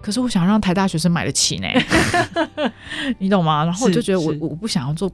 [0.02, 1.68] 可是我想让台大学生买得起呢，
[3.18, 3.64] 你懂吗？
[3.64, 5.08] 然后我就觉得我我不想要做。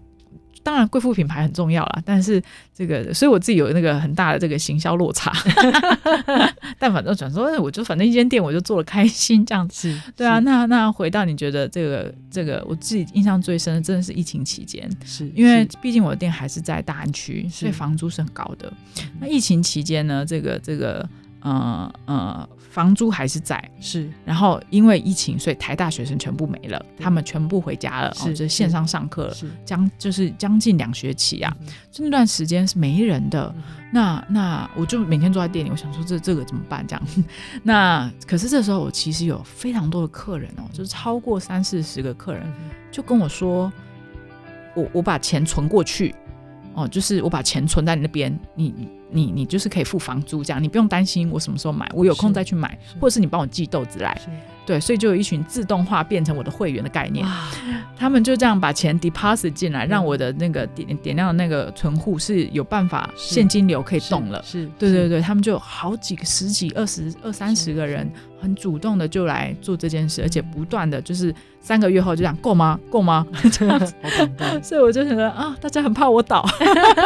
[0.66, 2.42] 当然，贵妇品牌很重要啦，但是
[2.74, 5.33] 这个，所以我自己有那个很大的这个行销落差。
[6.76, 9.96] 但反正转说，我就反正一间店，我就做了开心这样子。
[10.16, 18.72] 对啊，那那回到你觉得这个这个，我自己印象最深的，真的是疫情期间，是因为毕竟我的店还是在大安区，所以房租是很高的。
[19.20, 21.09] 那疫情期间呢，这个这个。
[21.42, 23.59] 呃呃，房租还是在。
[23.81, 29.51] 是，然后因为疫情，所以台大学生全部没了，他们全部回家了，是、哦、就是线上上课了，是。
[29.65, 33.51] 将就是将近两学期啊，嗯、就那段时间是没人的。
[33.57, 36.87] 嗯、那那我就每天坐在店里，我想说这这个怎么办？
[36.87, 37.03] 这样，
[37.65, 42.47] 那可是这时候我其实有非常多的客人哦，就是超过三四十个客人，
[42.93, 43.73] 就跟我说，
[44.75, 46.15] 我我把钱存过去。
[46.75, 54.21] 哦，就是我把钱存在你那边，你你你就是可以付房租这样，你不用担心我什么时候买，我有空再去买，或者是你帮我寄豆子来。
[54.66, 57.25] 对，所以就有一群自动化变成我的会员的概念，
[57.97, 64.42] 他们就这样把钱 deposit 进来，让我的那个点点亮的那个存户是有办法现金流可以动了。
[64.45, 72.77] 是，对对对，他们就好几个、十几、二十二三十个人，很主动的就来做这件事，而且不断的就是三个月后就这样够吗？
[72.90, 73.25] 够吗？
[73.53, 73.95] 这样子，
[74.64, 76.45] 所以我就觉得啊，大家很怕我倒，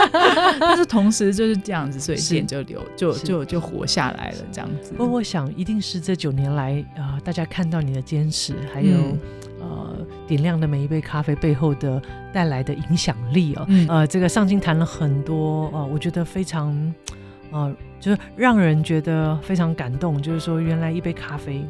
[0.58, 4.92] 但是同时就是这样子，所以店就留，就就就活下来了，这样子。
[4.92, 7.46] 不过我想，一定是这九年来啊，大家。
[7.50, 9.18] 看到你的坚持，还有、嗯、
[9.58, 12.00] 呃点亮的每一杯咖啡背后的
[12.32, 16.94] 带来的影响力哦，嗯、呃，这个上京谈了很多呃，我觉得非常
[17.50, 21.64] 呃，就是让人觉得非常感动，就是说原来一杯咖啡，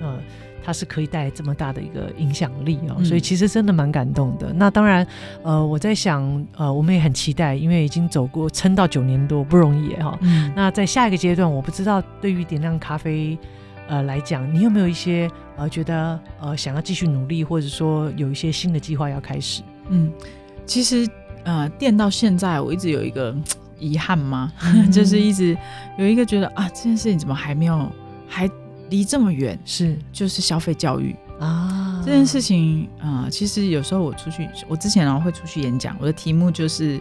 [0.00, 0.18] 呃，
[0.68, 4.52] 它是可以带来这么大的一个影响力哦，嗯、所以其实真的蛮感动的。
[4.52, 5.06] 那当然，
[5.42, 10.10] 呃，我在想，呃，我们也很期待，因为已经走过撑到九年多不容易哈。
[10.10, 13.38] 哦嗯、那在下一个阶段，我不知道对于点亮咖啡。
[13.88, 15.26] 呃，来讲，你有没有一些
[15.56, 19.62] 呃，觉得呃，想要继续努力，或者说有一些新的计划要开始？
[19.88, 20.12] 嗯，
[20.66, 21.08] 其实
[21.44, 23.34] 呃，店到现在我一直有一个
[23.78, 24.52] 遗憾吗？
[24.62, 25.56] 嗯、 就是一直
[25.96, 27.90] 有一个觉得啊，这件事情怎么还没有，
[28.28, 28.46] 还
[28.90, 29.58] 离这么远？
[29.64, 37.00] 是，就是消费教育啊，这件事情啊、呃，其实有时候我出去，我之前然后会出去演讲，我的题目就是。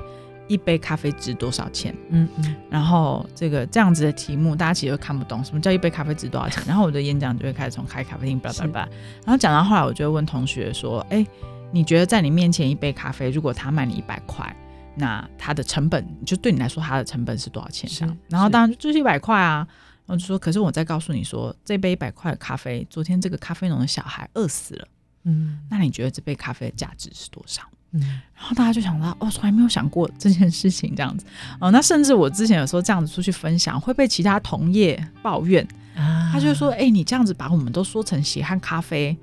[0.49, 1.93] 一杯咖啡值多少钱？
[2.07, 6.63] 嗯嗯，然后这个这样子的题目，大家其实都看不懂，什么叫一杯咖啡值多少钱？
[6.65, 8.79] 然后我的演讲就会开始从开咖啡厅，叭叭叭，
[9.25, 11.27] 然后讲到后来，我就会问同学说：“哎，
[11.73, 14.55] 你觉得在你面前一杯咖啡，如果他卖你一百块，
[14.95, 17.89] 那它的成本就对你来说，它的成本是多少钱？
[17.93, 18.17] 这样？
[18.29, 19.67] 然后当然就是一百块啊。
[20.07, 24.87] 然后就说，可是我再告诉你说，这杯一百块的咖啡，昨天这个咖啡农的小孩饿死了，
[25.25, 27.61] 嗯，那你觉得这杯咖啡的价值是多少？”
[27.93, 28.01] 嗯，
[28.35, 31.25] 然后大家就想到，哦，从来没有想过这件事情这样子，
[31.57, 35.65] 哦，那甚至我之前有时候这样子出去分享，会被其他同业抱怨，
[35.95, 39.15] 啊、他就说，哎、欸，你这样子把我们都说成血汗咖啡，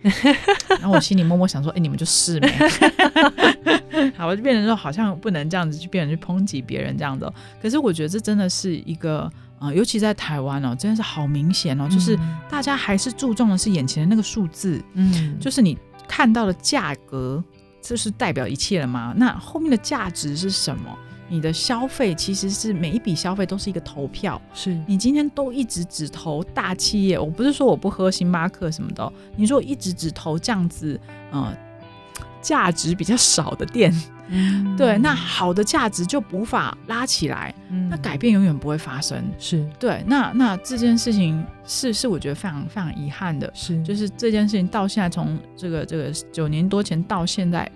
[0.81, 2.49] 然后我心里默默想说，哎、欸，你们就是没，
[4.17, 12.19] 好，我就变成说，好像不能这样子去变成去抨击别人这样子，可是我觉得这真的是一个，啊、呃，尤其在台湾哦，真的是好明显哦，就是
[12.51, 17.43] 大家还是注重的是眼前的那个数字，嗯，就是你看到的价格。
[17.87, 19.13] 这是代表一切了吗？
[19.15, 20.97] 那后面的价值是什么？
[21.29, 27.19] 你的消费其实是每一笔消费都是一个投票，是你今天都一直只投大企业。
[27.19, 30.99] 我不是说我不喝星巴克什么的，你说我一直只投这样子，
[31.31, 31.55] 呃，
[32.45, 33.91] 价值比较少的店，
[34.29, 39.25] 嗯、对，那好的价值就无法拉起来，嗯、那改变永远不会发生。
[39.39, 47.69] 是对，那那这件事情是是我觉得非常非常遗憾的，是就是这件事情到现在从这个这个九年多前到现在。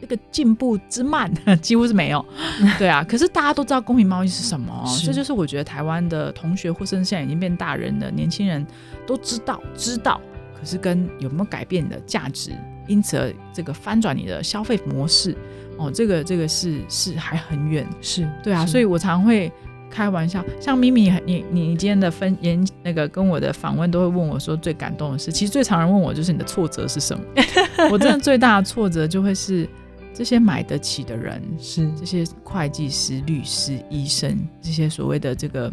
[0.00, 1.28] 那个进步之慢
[1.60, 2.24] 几乎是没有，
[2.78, 3.02] 对啊。
[3.02, 8.64] 可是大家都知道公平贸易是什么，是这就是我觉得台湾的同学或甚至现在已经变大人的年轻人
[9.04, 10.20] 都知道知道，
[10.56, 12.52] 可是跟有没有改变你的价值，
[12.88, 15.36] 因此而这个翻转你的消费模式
[15.76, 18.66] 哦，这个这个是是还很远，是对啊。
[18.66, 19.52] 所以我常会
[19.88, 27.24] 开玩笑，像咪咪，你你你今天的分言那个跟我的访问都会问我说最感动的事，其实最常人问我就是你的挫折是什么？
[27.92, 29.68] 我真的最大的挫折就会是。
[30.14, 35.72] 这些买得起的人是这些会计师、律师、医生，这些所谓的这个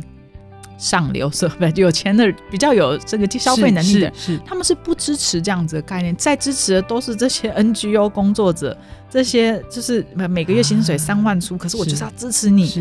[0.78, 8.78] 上流社会，有钱的、比较有这个消费能力的，是，他们是不支持这样子的概念，在支持的都是这些 NGO 工作者，
[9.10, 12.04] 这些就是每个月薪水三万出，啊、可是我就是。
[12.04, 12.72] 要支持你。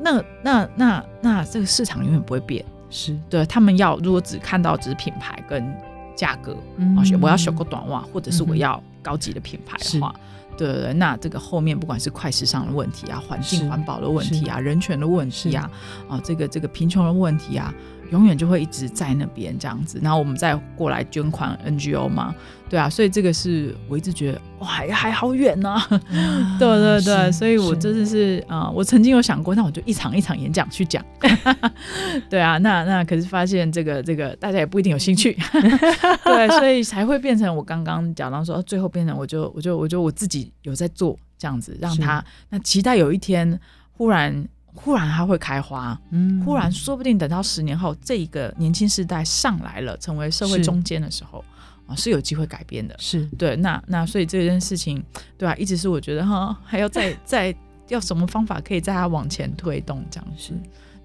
[0.00, 3.16] 那那那那，这个市场永远不会变，是。
[3.28, 5.64] 对他们要如果只看到只是品牌跟
[6.14, 10.14] 价格，嗯，我要选个短袜，或者是我要高级的品牌的话。
[10.56, 15.70] 对对对，那这个后面不管是快时尚的问题啊，环境环保的问题啊，人权的问题啊，
[16.08, 17.72] 啊，这个这个贫穷的问题啊。
[18.10, 22.34] 永远就会一直在那边这样子，然后我们再过来捐款 NGO 嘛，
[22.68, 25.86] 对啊，所以这个是我一直觉得哇，还还好远呢、啊。
[25.90, 31.04] 啊、 对对对，所以我真的是啊、呃，我曾经有想过，那我就一场一场演讲去讲。
[32.30, 35.36] 对啊，那那可是发现这个这个大家也不一定有兴趣。
[36.24, 43.58] 对，所以才会变成我刚刚讲到说，最后变成我就我就我就我自己有在做这样子，让他那期待有一天
[43.92, 44.46] 忽然。
[44.76, 51.44] 忽然它会开花，嗯，忽然说不定等到十年后，这一个年轻世代上来了，成为社会中间的时候
[51.86, 52.94] 啊，是有机会改变的。
[52.98, 55.02] 是对，那那所以这件事情，
[55.36, 57.54] 对啊，一直是我觉得哈，还要再 再
[57.88, 60.52] 要什么方法可以在它往前推动这样子。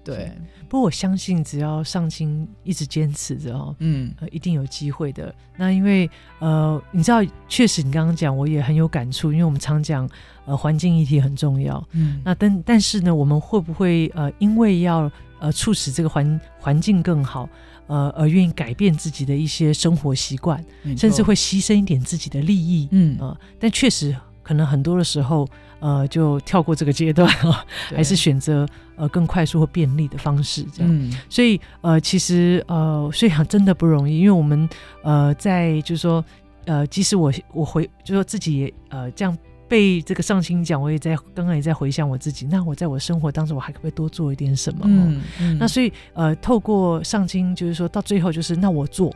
[0.04, 0.32] 对，
[0.68, 5.32] 不过我相信，只要上清一直坚持着哦，嗯、呃，一定有机会的。
[5.56, 10.08] 那因为呃，你知道，确实你刚刚讲，我也很有感触，因为我们常讲
[10.44, 17.48] 呃，环境议题很重要，嗯，那但但是呢，我们会不会呃，因为要呃促使这个环环境更好，
[17.86, 20.64] 呃，而愿意改变自己的一些生活习惯，
[20.96, 23.16] 甚至会牺牲一点自己的利益，嗯。
[23.18, 25.48] 啊、呃，但确实可能很多的时候。
[25.84, 28.64] 呃，就跳过这个阶段啊， 还是选择
[28.94, 30.88] 呃更快速或便利的方式这样。
[30.88, 34.68] 嗯、所以呃，其实呃，所以真的不容易，因为我们
[35.02, 36.24] 呃在就是说
[36.66, 39.36] 呃，即使我我回就是说自己也呃这样
[39.66, 44.82] 被这个上清讲，我也在刚刚也在回想我自己，那我在我生活当中我还可不可以多做一点什么？
[44.84, 49.10] 嗯嗯、那所以呃，透过上清就是说到最后就是那我做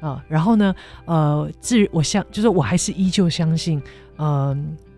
[0.00, 0.74] 啊、呃，然后呢
[1.04, 3.82] 呃，至于我相就是我还是依旧相信
[4.18, 4.26] 嗯。
[4.26, 4.56] 呃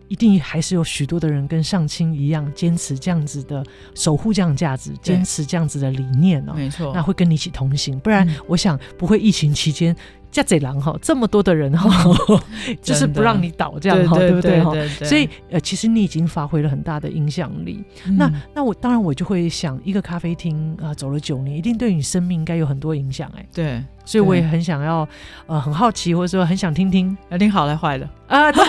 [0.08, 6.52] 一定还是有许多的人跟上清一样坚持这样子的守护这样价值，坚持这样子的理念哦。
[6.54, 9.96] 没错，那会跟你一起同行，不然我想不会疫情期间
[10.30, 11.90] 加贼狼哈这么多的人哈，
[12.80, 14.72] 就是不让你倒这样哈，对不对哈？
[15.04, 17.82] 所以呃，其实你已经发挥了很大的影响力。
[18.16, 23.44] 那那我当然我就会想，一个咖啡厅啊，走了九年，一定对你生命应该有很多影响哎。
[23.52, 23.82] 对。
[24.07, 25.07] 所以我也很想要，
[25.46, 28.09] 呃，很好奇，或者说很想听听，要听好的坏的？
[28.28, 28.62] 啊，都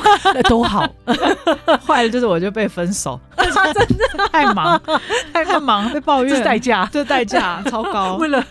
[0.50, 0.86] 都好，
[1.88, 4.28] 坏的就是我就被分手， 真的？
[4.32, 4.82] 太忙，
[5.32, 8.44] 太忙，被抱怨，这代价，这代价超高，为了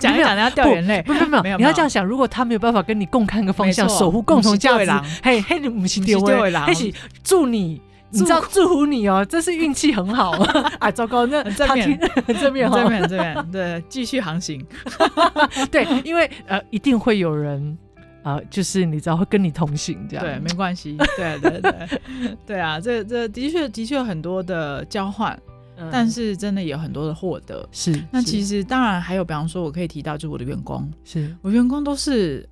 [0.00, 4.90] 讲一讲，人家掉眼泪，不不不，没有，你要这样想，如果他没有办法跟你共看个方向，守护共同价值，
[5.22, 6.92] 嘿嘿，你母亲丢位，嘿是
[7.24, 7.80] 祝你。
[8.12, 10.32] 你知道祝福你哦，这是运气很好
[10.78, 10.90] 啊！
[10.92, 11.98] 糟糕，那正面
[12.38, 14.64] 正面正面正面对，继续航行。
[15.72, 17.76] 对，因为呃，一定会有人
[18.22, 20.24] 啊、呃，就是你知道会跟你同行这样。
[20.24, 20.96] 对，没关系。
[21.16, 21.88] 对对对
[22.46, 25.36] 对啊，这这的确的确有很多的交换，
[25.78, 27.66] 嗯、但是真的也有很多的获得。
[27.72, 32.46] 是，那其实当然还有，比方说我可以提到，就是我的员工，是我员工都是。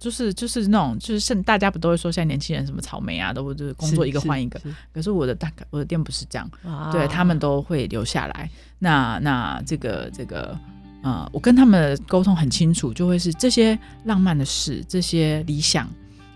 [0.00, 4.58] 就是就是那种，就是现大家不都会说现在年轻人什么草莓啊，都就是工作一个换一个。
[4.58, 8.50] 是是是，可是我的大我的店不是这样，啊、对他们都会留下来。
[8.78, 10.58] 那那这个这个
[11.02, 15.88] 呃，我跟他们沟通很清楚，就会是这些浪漫的事，这些理想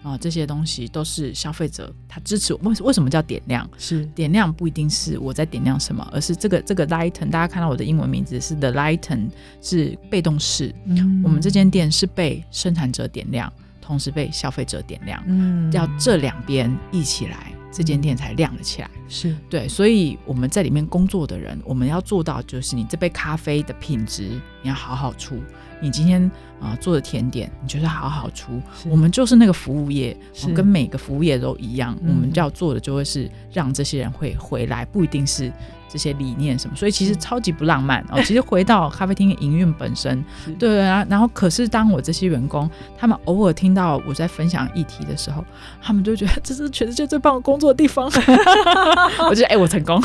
[0.05, 2.61] 啊、呃，这些东西都是消费者他支持我。
[2.62, 3.68] 为为什么叫点亮？
[3.76, 7.30] 是点亮不一定是我在点亮什么，而是这个这个 lighten。
[7.30, 9.28] 大家看到我的英文名字是 the lighten，
[9.61, 10.72] 是被动式。
[10.84, 13.52] 嗯，我们这间店是被生产者点亮。
[13.80, 18.90] 同时被消费者点亮，嗯，要这两边一起来，这间店才亮了起来。
[19.09, 25.38] 是对，所以我们在里面工作的人，我们要做到就是你这杯咖啡的品质，你要好好出。
[25.80, 26.24] 你今天
[26.61, 28.62] 啊、呃、做的甜点，你就是好好出。
[28.88, 35.52] 我们就是那个服务业，是跟每个服务业都一样，嗯、我们要做的就会是让这些人会回来，不一定是。
[35.86, 38.20] 这些理念什么，所以其实超级不浪漫哦。
[38.24, 40.24] 其实回到咖啡厅营运本身，
[40.59, 41.07] 对对啊。
[41.09, 45.44] 然后，可是当我这些员工，他们偶尔听到我在分享议题的时候，
[45.80, 48.11] 他们就觉得这是全世界最棒的工作的地方。
[49.28, 50.03] 我就哎、欸，我成功。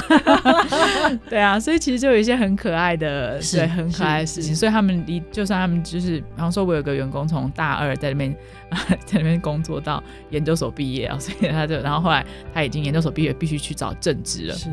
[1.30, 4.56] 对啊，所以其实就有一些很可爱的，对，很可爱的事情。
[4.56, 8.36] 所以他们离，就算他们就是，比方说，我有个员工从大二在那边
[9.06, 14.56] 在那边工作到研究所毕业啊，所以他就，然后后来他已经研究所毕业，必须去找正职了。
[14.56, 14.70] 是。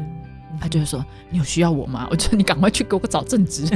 [0.60, 2.06] 他就会说：“你有需要我吗？
[2.10, 3.66] 我觉得你赶快去给我找正职。”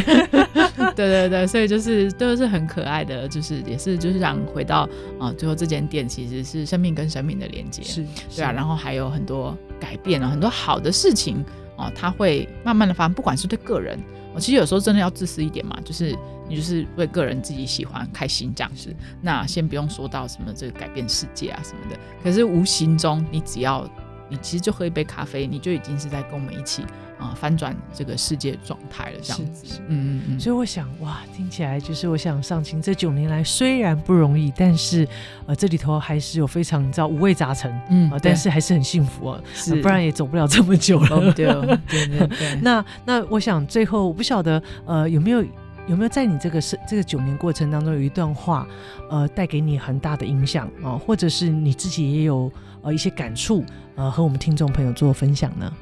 [0.97, 8.05] 对对对，所以就是都是很可爱的，就是也是就是想回到啊，最后这间店其实是生命跟生命的连接，是
[8.35, 11.45] 对啊，然后还有很多改变啊很多好的事情
[11.77, 13.99] 啊，它会慢慢的发生，不管是对个人，
[14.35, 16.17] 我其实有时候真的要自私一点嘛，就是
[16.49, 23.89] 你就是为个人自己喜欢开心这样子，那先不用说到什么这个改变世界啊什么的，可是无形中你只要。
[24.31, 26.83] 你其实就喝一杯咖啡，你就已经是在跟我们一起
[27.19, 29.81] 啊、呃、翻转这个世界状态了，这样子。
[29.89, 30.41] 嗯嗯嗯。
[30.41, 35.07] 所以我想，哇，听起来就是我想上青这九年来虽然不容易，但是
[35.47, 41.33] 呃这里头还是有非常你知道五味杂陈，嗯、呃，但是还是很幸福啊，是、呃，不然也走不了这么久了。
[41.33, 41.47] 对
[41.89, 42.59] 对对对。
[42.63, 45.45] 那那我想最后我不晓得呃有没有
[45.87, 48.67] 有没有在你这个是这个九年过程当中有一段话
[49.11, 52.51] 呃带给你很大的影响啊、呃，或者是你自己也有
[52.83, 53.65] 呃一些感触。
[53.97, 55.73] 呃，和我们听众朋友做分享呢？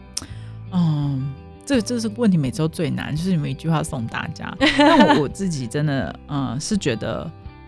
[0.73, 1.33] 嗯，
[1.65, 4.53] 这这是问题，每周最难，就是你们一句话送大家。
[4.77, 7.23] 那我我自己真的，嗯、呃，是觉得，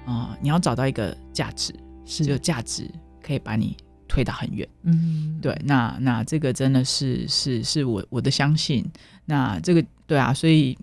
[0.05, 1.72] 啊、呃，你要找到一个价值，
[2.05, 2.91] 是有价值
[3.22, 3.76] 可以把你
[4.09, 4.68] 推到很远。
[4.83, 8.85] 嗯，对，那那这个真的是是是我我的相信。
[9.26, 10.76] 那这个对啊，所以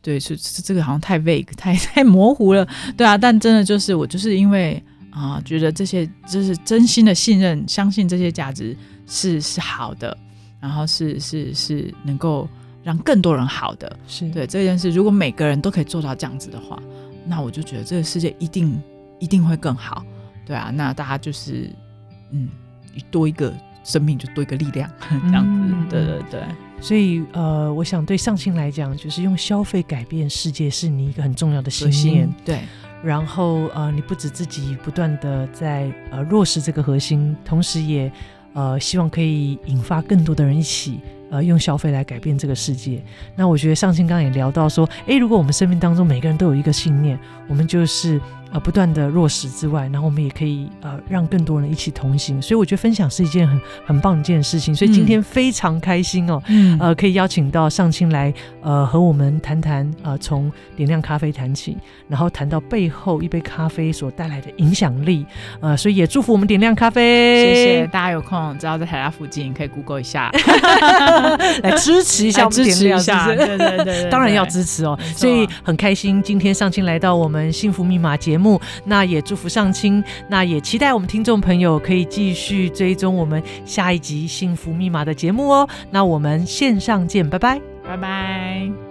[0.00, 2.64] 对是是这个好像太 vague 太太模糊了，
[2.96, 3.18] 对啊。
[3.18, 4.80] 但真的就是我就是因为
[5.14, 10.14] 啊、呃，觉得这些就是真心的信任，相信这些价值是是好的，
[10.60, 12.48] 然后是是是能够
[12.82, 13.96] 让更多人好的。
[14.08, 16.82] 是对这件事，如果每个人都可以做到这样子的话，
[17.26, 18.76] 那我就觉得这个世界一定
[19.20, 20.04] 一定会更好。
[20.44, 21.70] 对啊，那大家就是，
[22.32, 22.48] 嗯，
[23.10, 26.42] 多一个生命就多一个力量， 这样子，嗯、对对对。
[26.80, 32.30] 所以呃，我想对上清来讲，就是用消费改变世界是你一个很重要的信念。
[32.44, 32.60] 对，
[33.04, 38.10] 然后呃，你不止自己不断的在呃落实这个核心，同时也
[38.54, 41.00] 呃希望可以引发更多的人一起
[41.30, 43.02] 呃用消费来改变这个世界。
[43.36, 48.20] 那我觉得上清刚也聊到说，哎，如果我们生命当中每个人都有一个信念，我们就是。
[48.54, 54.72] 呃，不断的落实之外，然后我们也可以呃让更多人一起同行，所以我觉得分享是一件很很棒的一件事情。
[54.72, 58.32] 所以今天非常开心哦，嗯、呃，可以邀请到上清来
[58.62, 61.76] 呃和我们谈谈呃从点亮咖啡谈起，
[62.06, 65.26] 然后谈到背后一杯咖啡所带来的影响力。
[65.58, 67.44] 呃，所以也祝福我们点亮咖啡。
[67.44, 70.30] 谢谢大家有空，只要在台大附近可以 Google 一下
[71.64, 74.96] 来支持一下，支持一下，对对对，对，当然要支持哦。
[75.16, 78.43] 所以很开心，今天上清来到我们幸福密码节目。
[78.84, 85.68] 那也祝福上清，那也期待我们听众朋友可以继续追踪我们下一集幸福密码的节目哦。
[85.90, 88.83] 那我们线上见，拜拜，拜拜。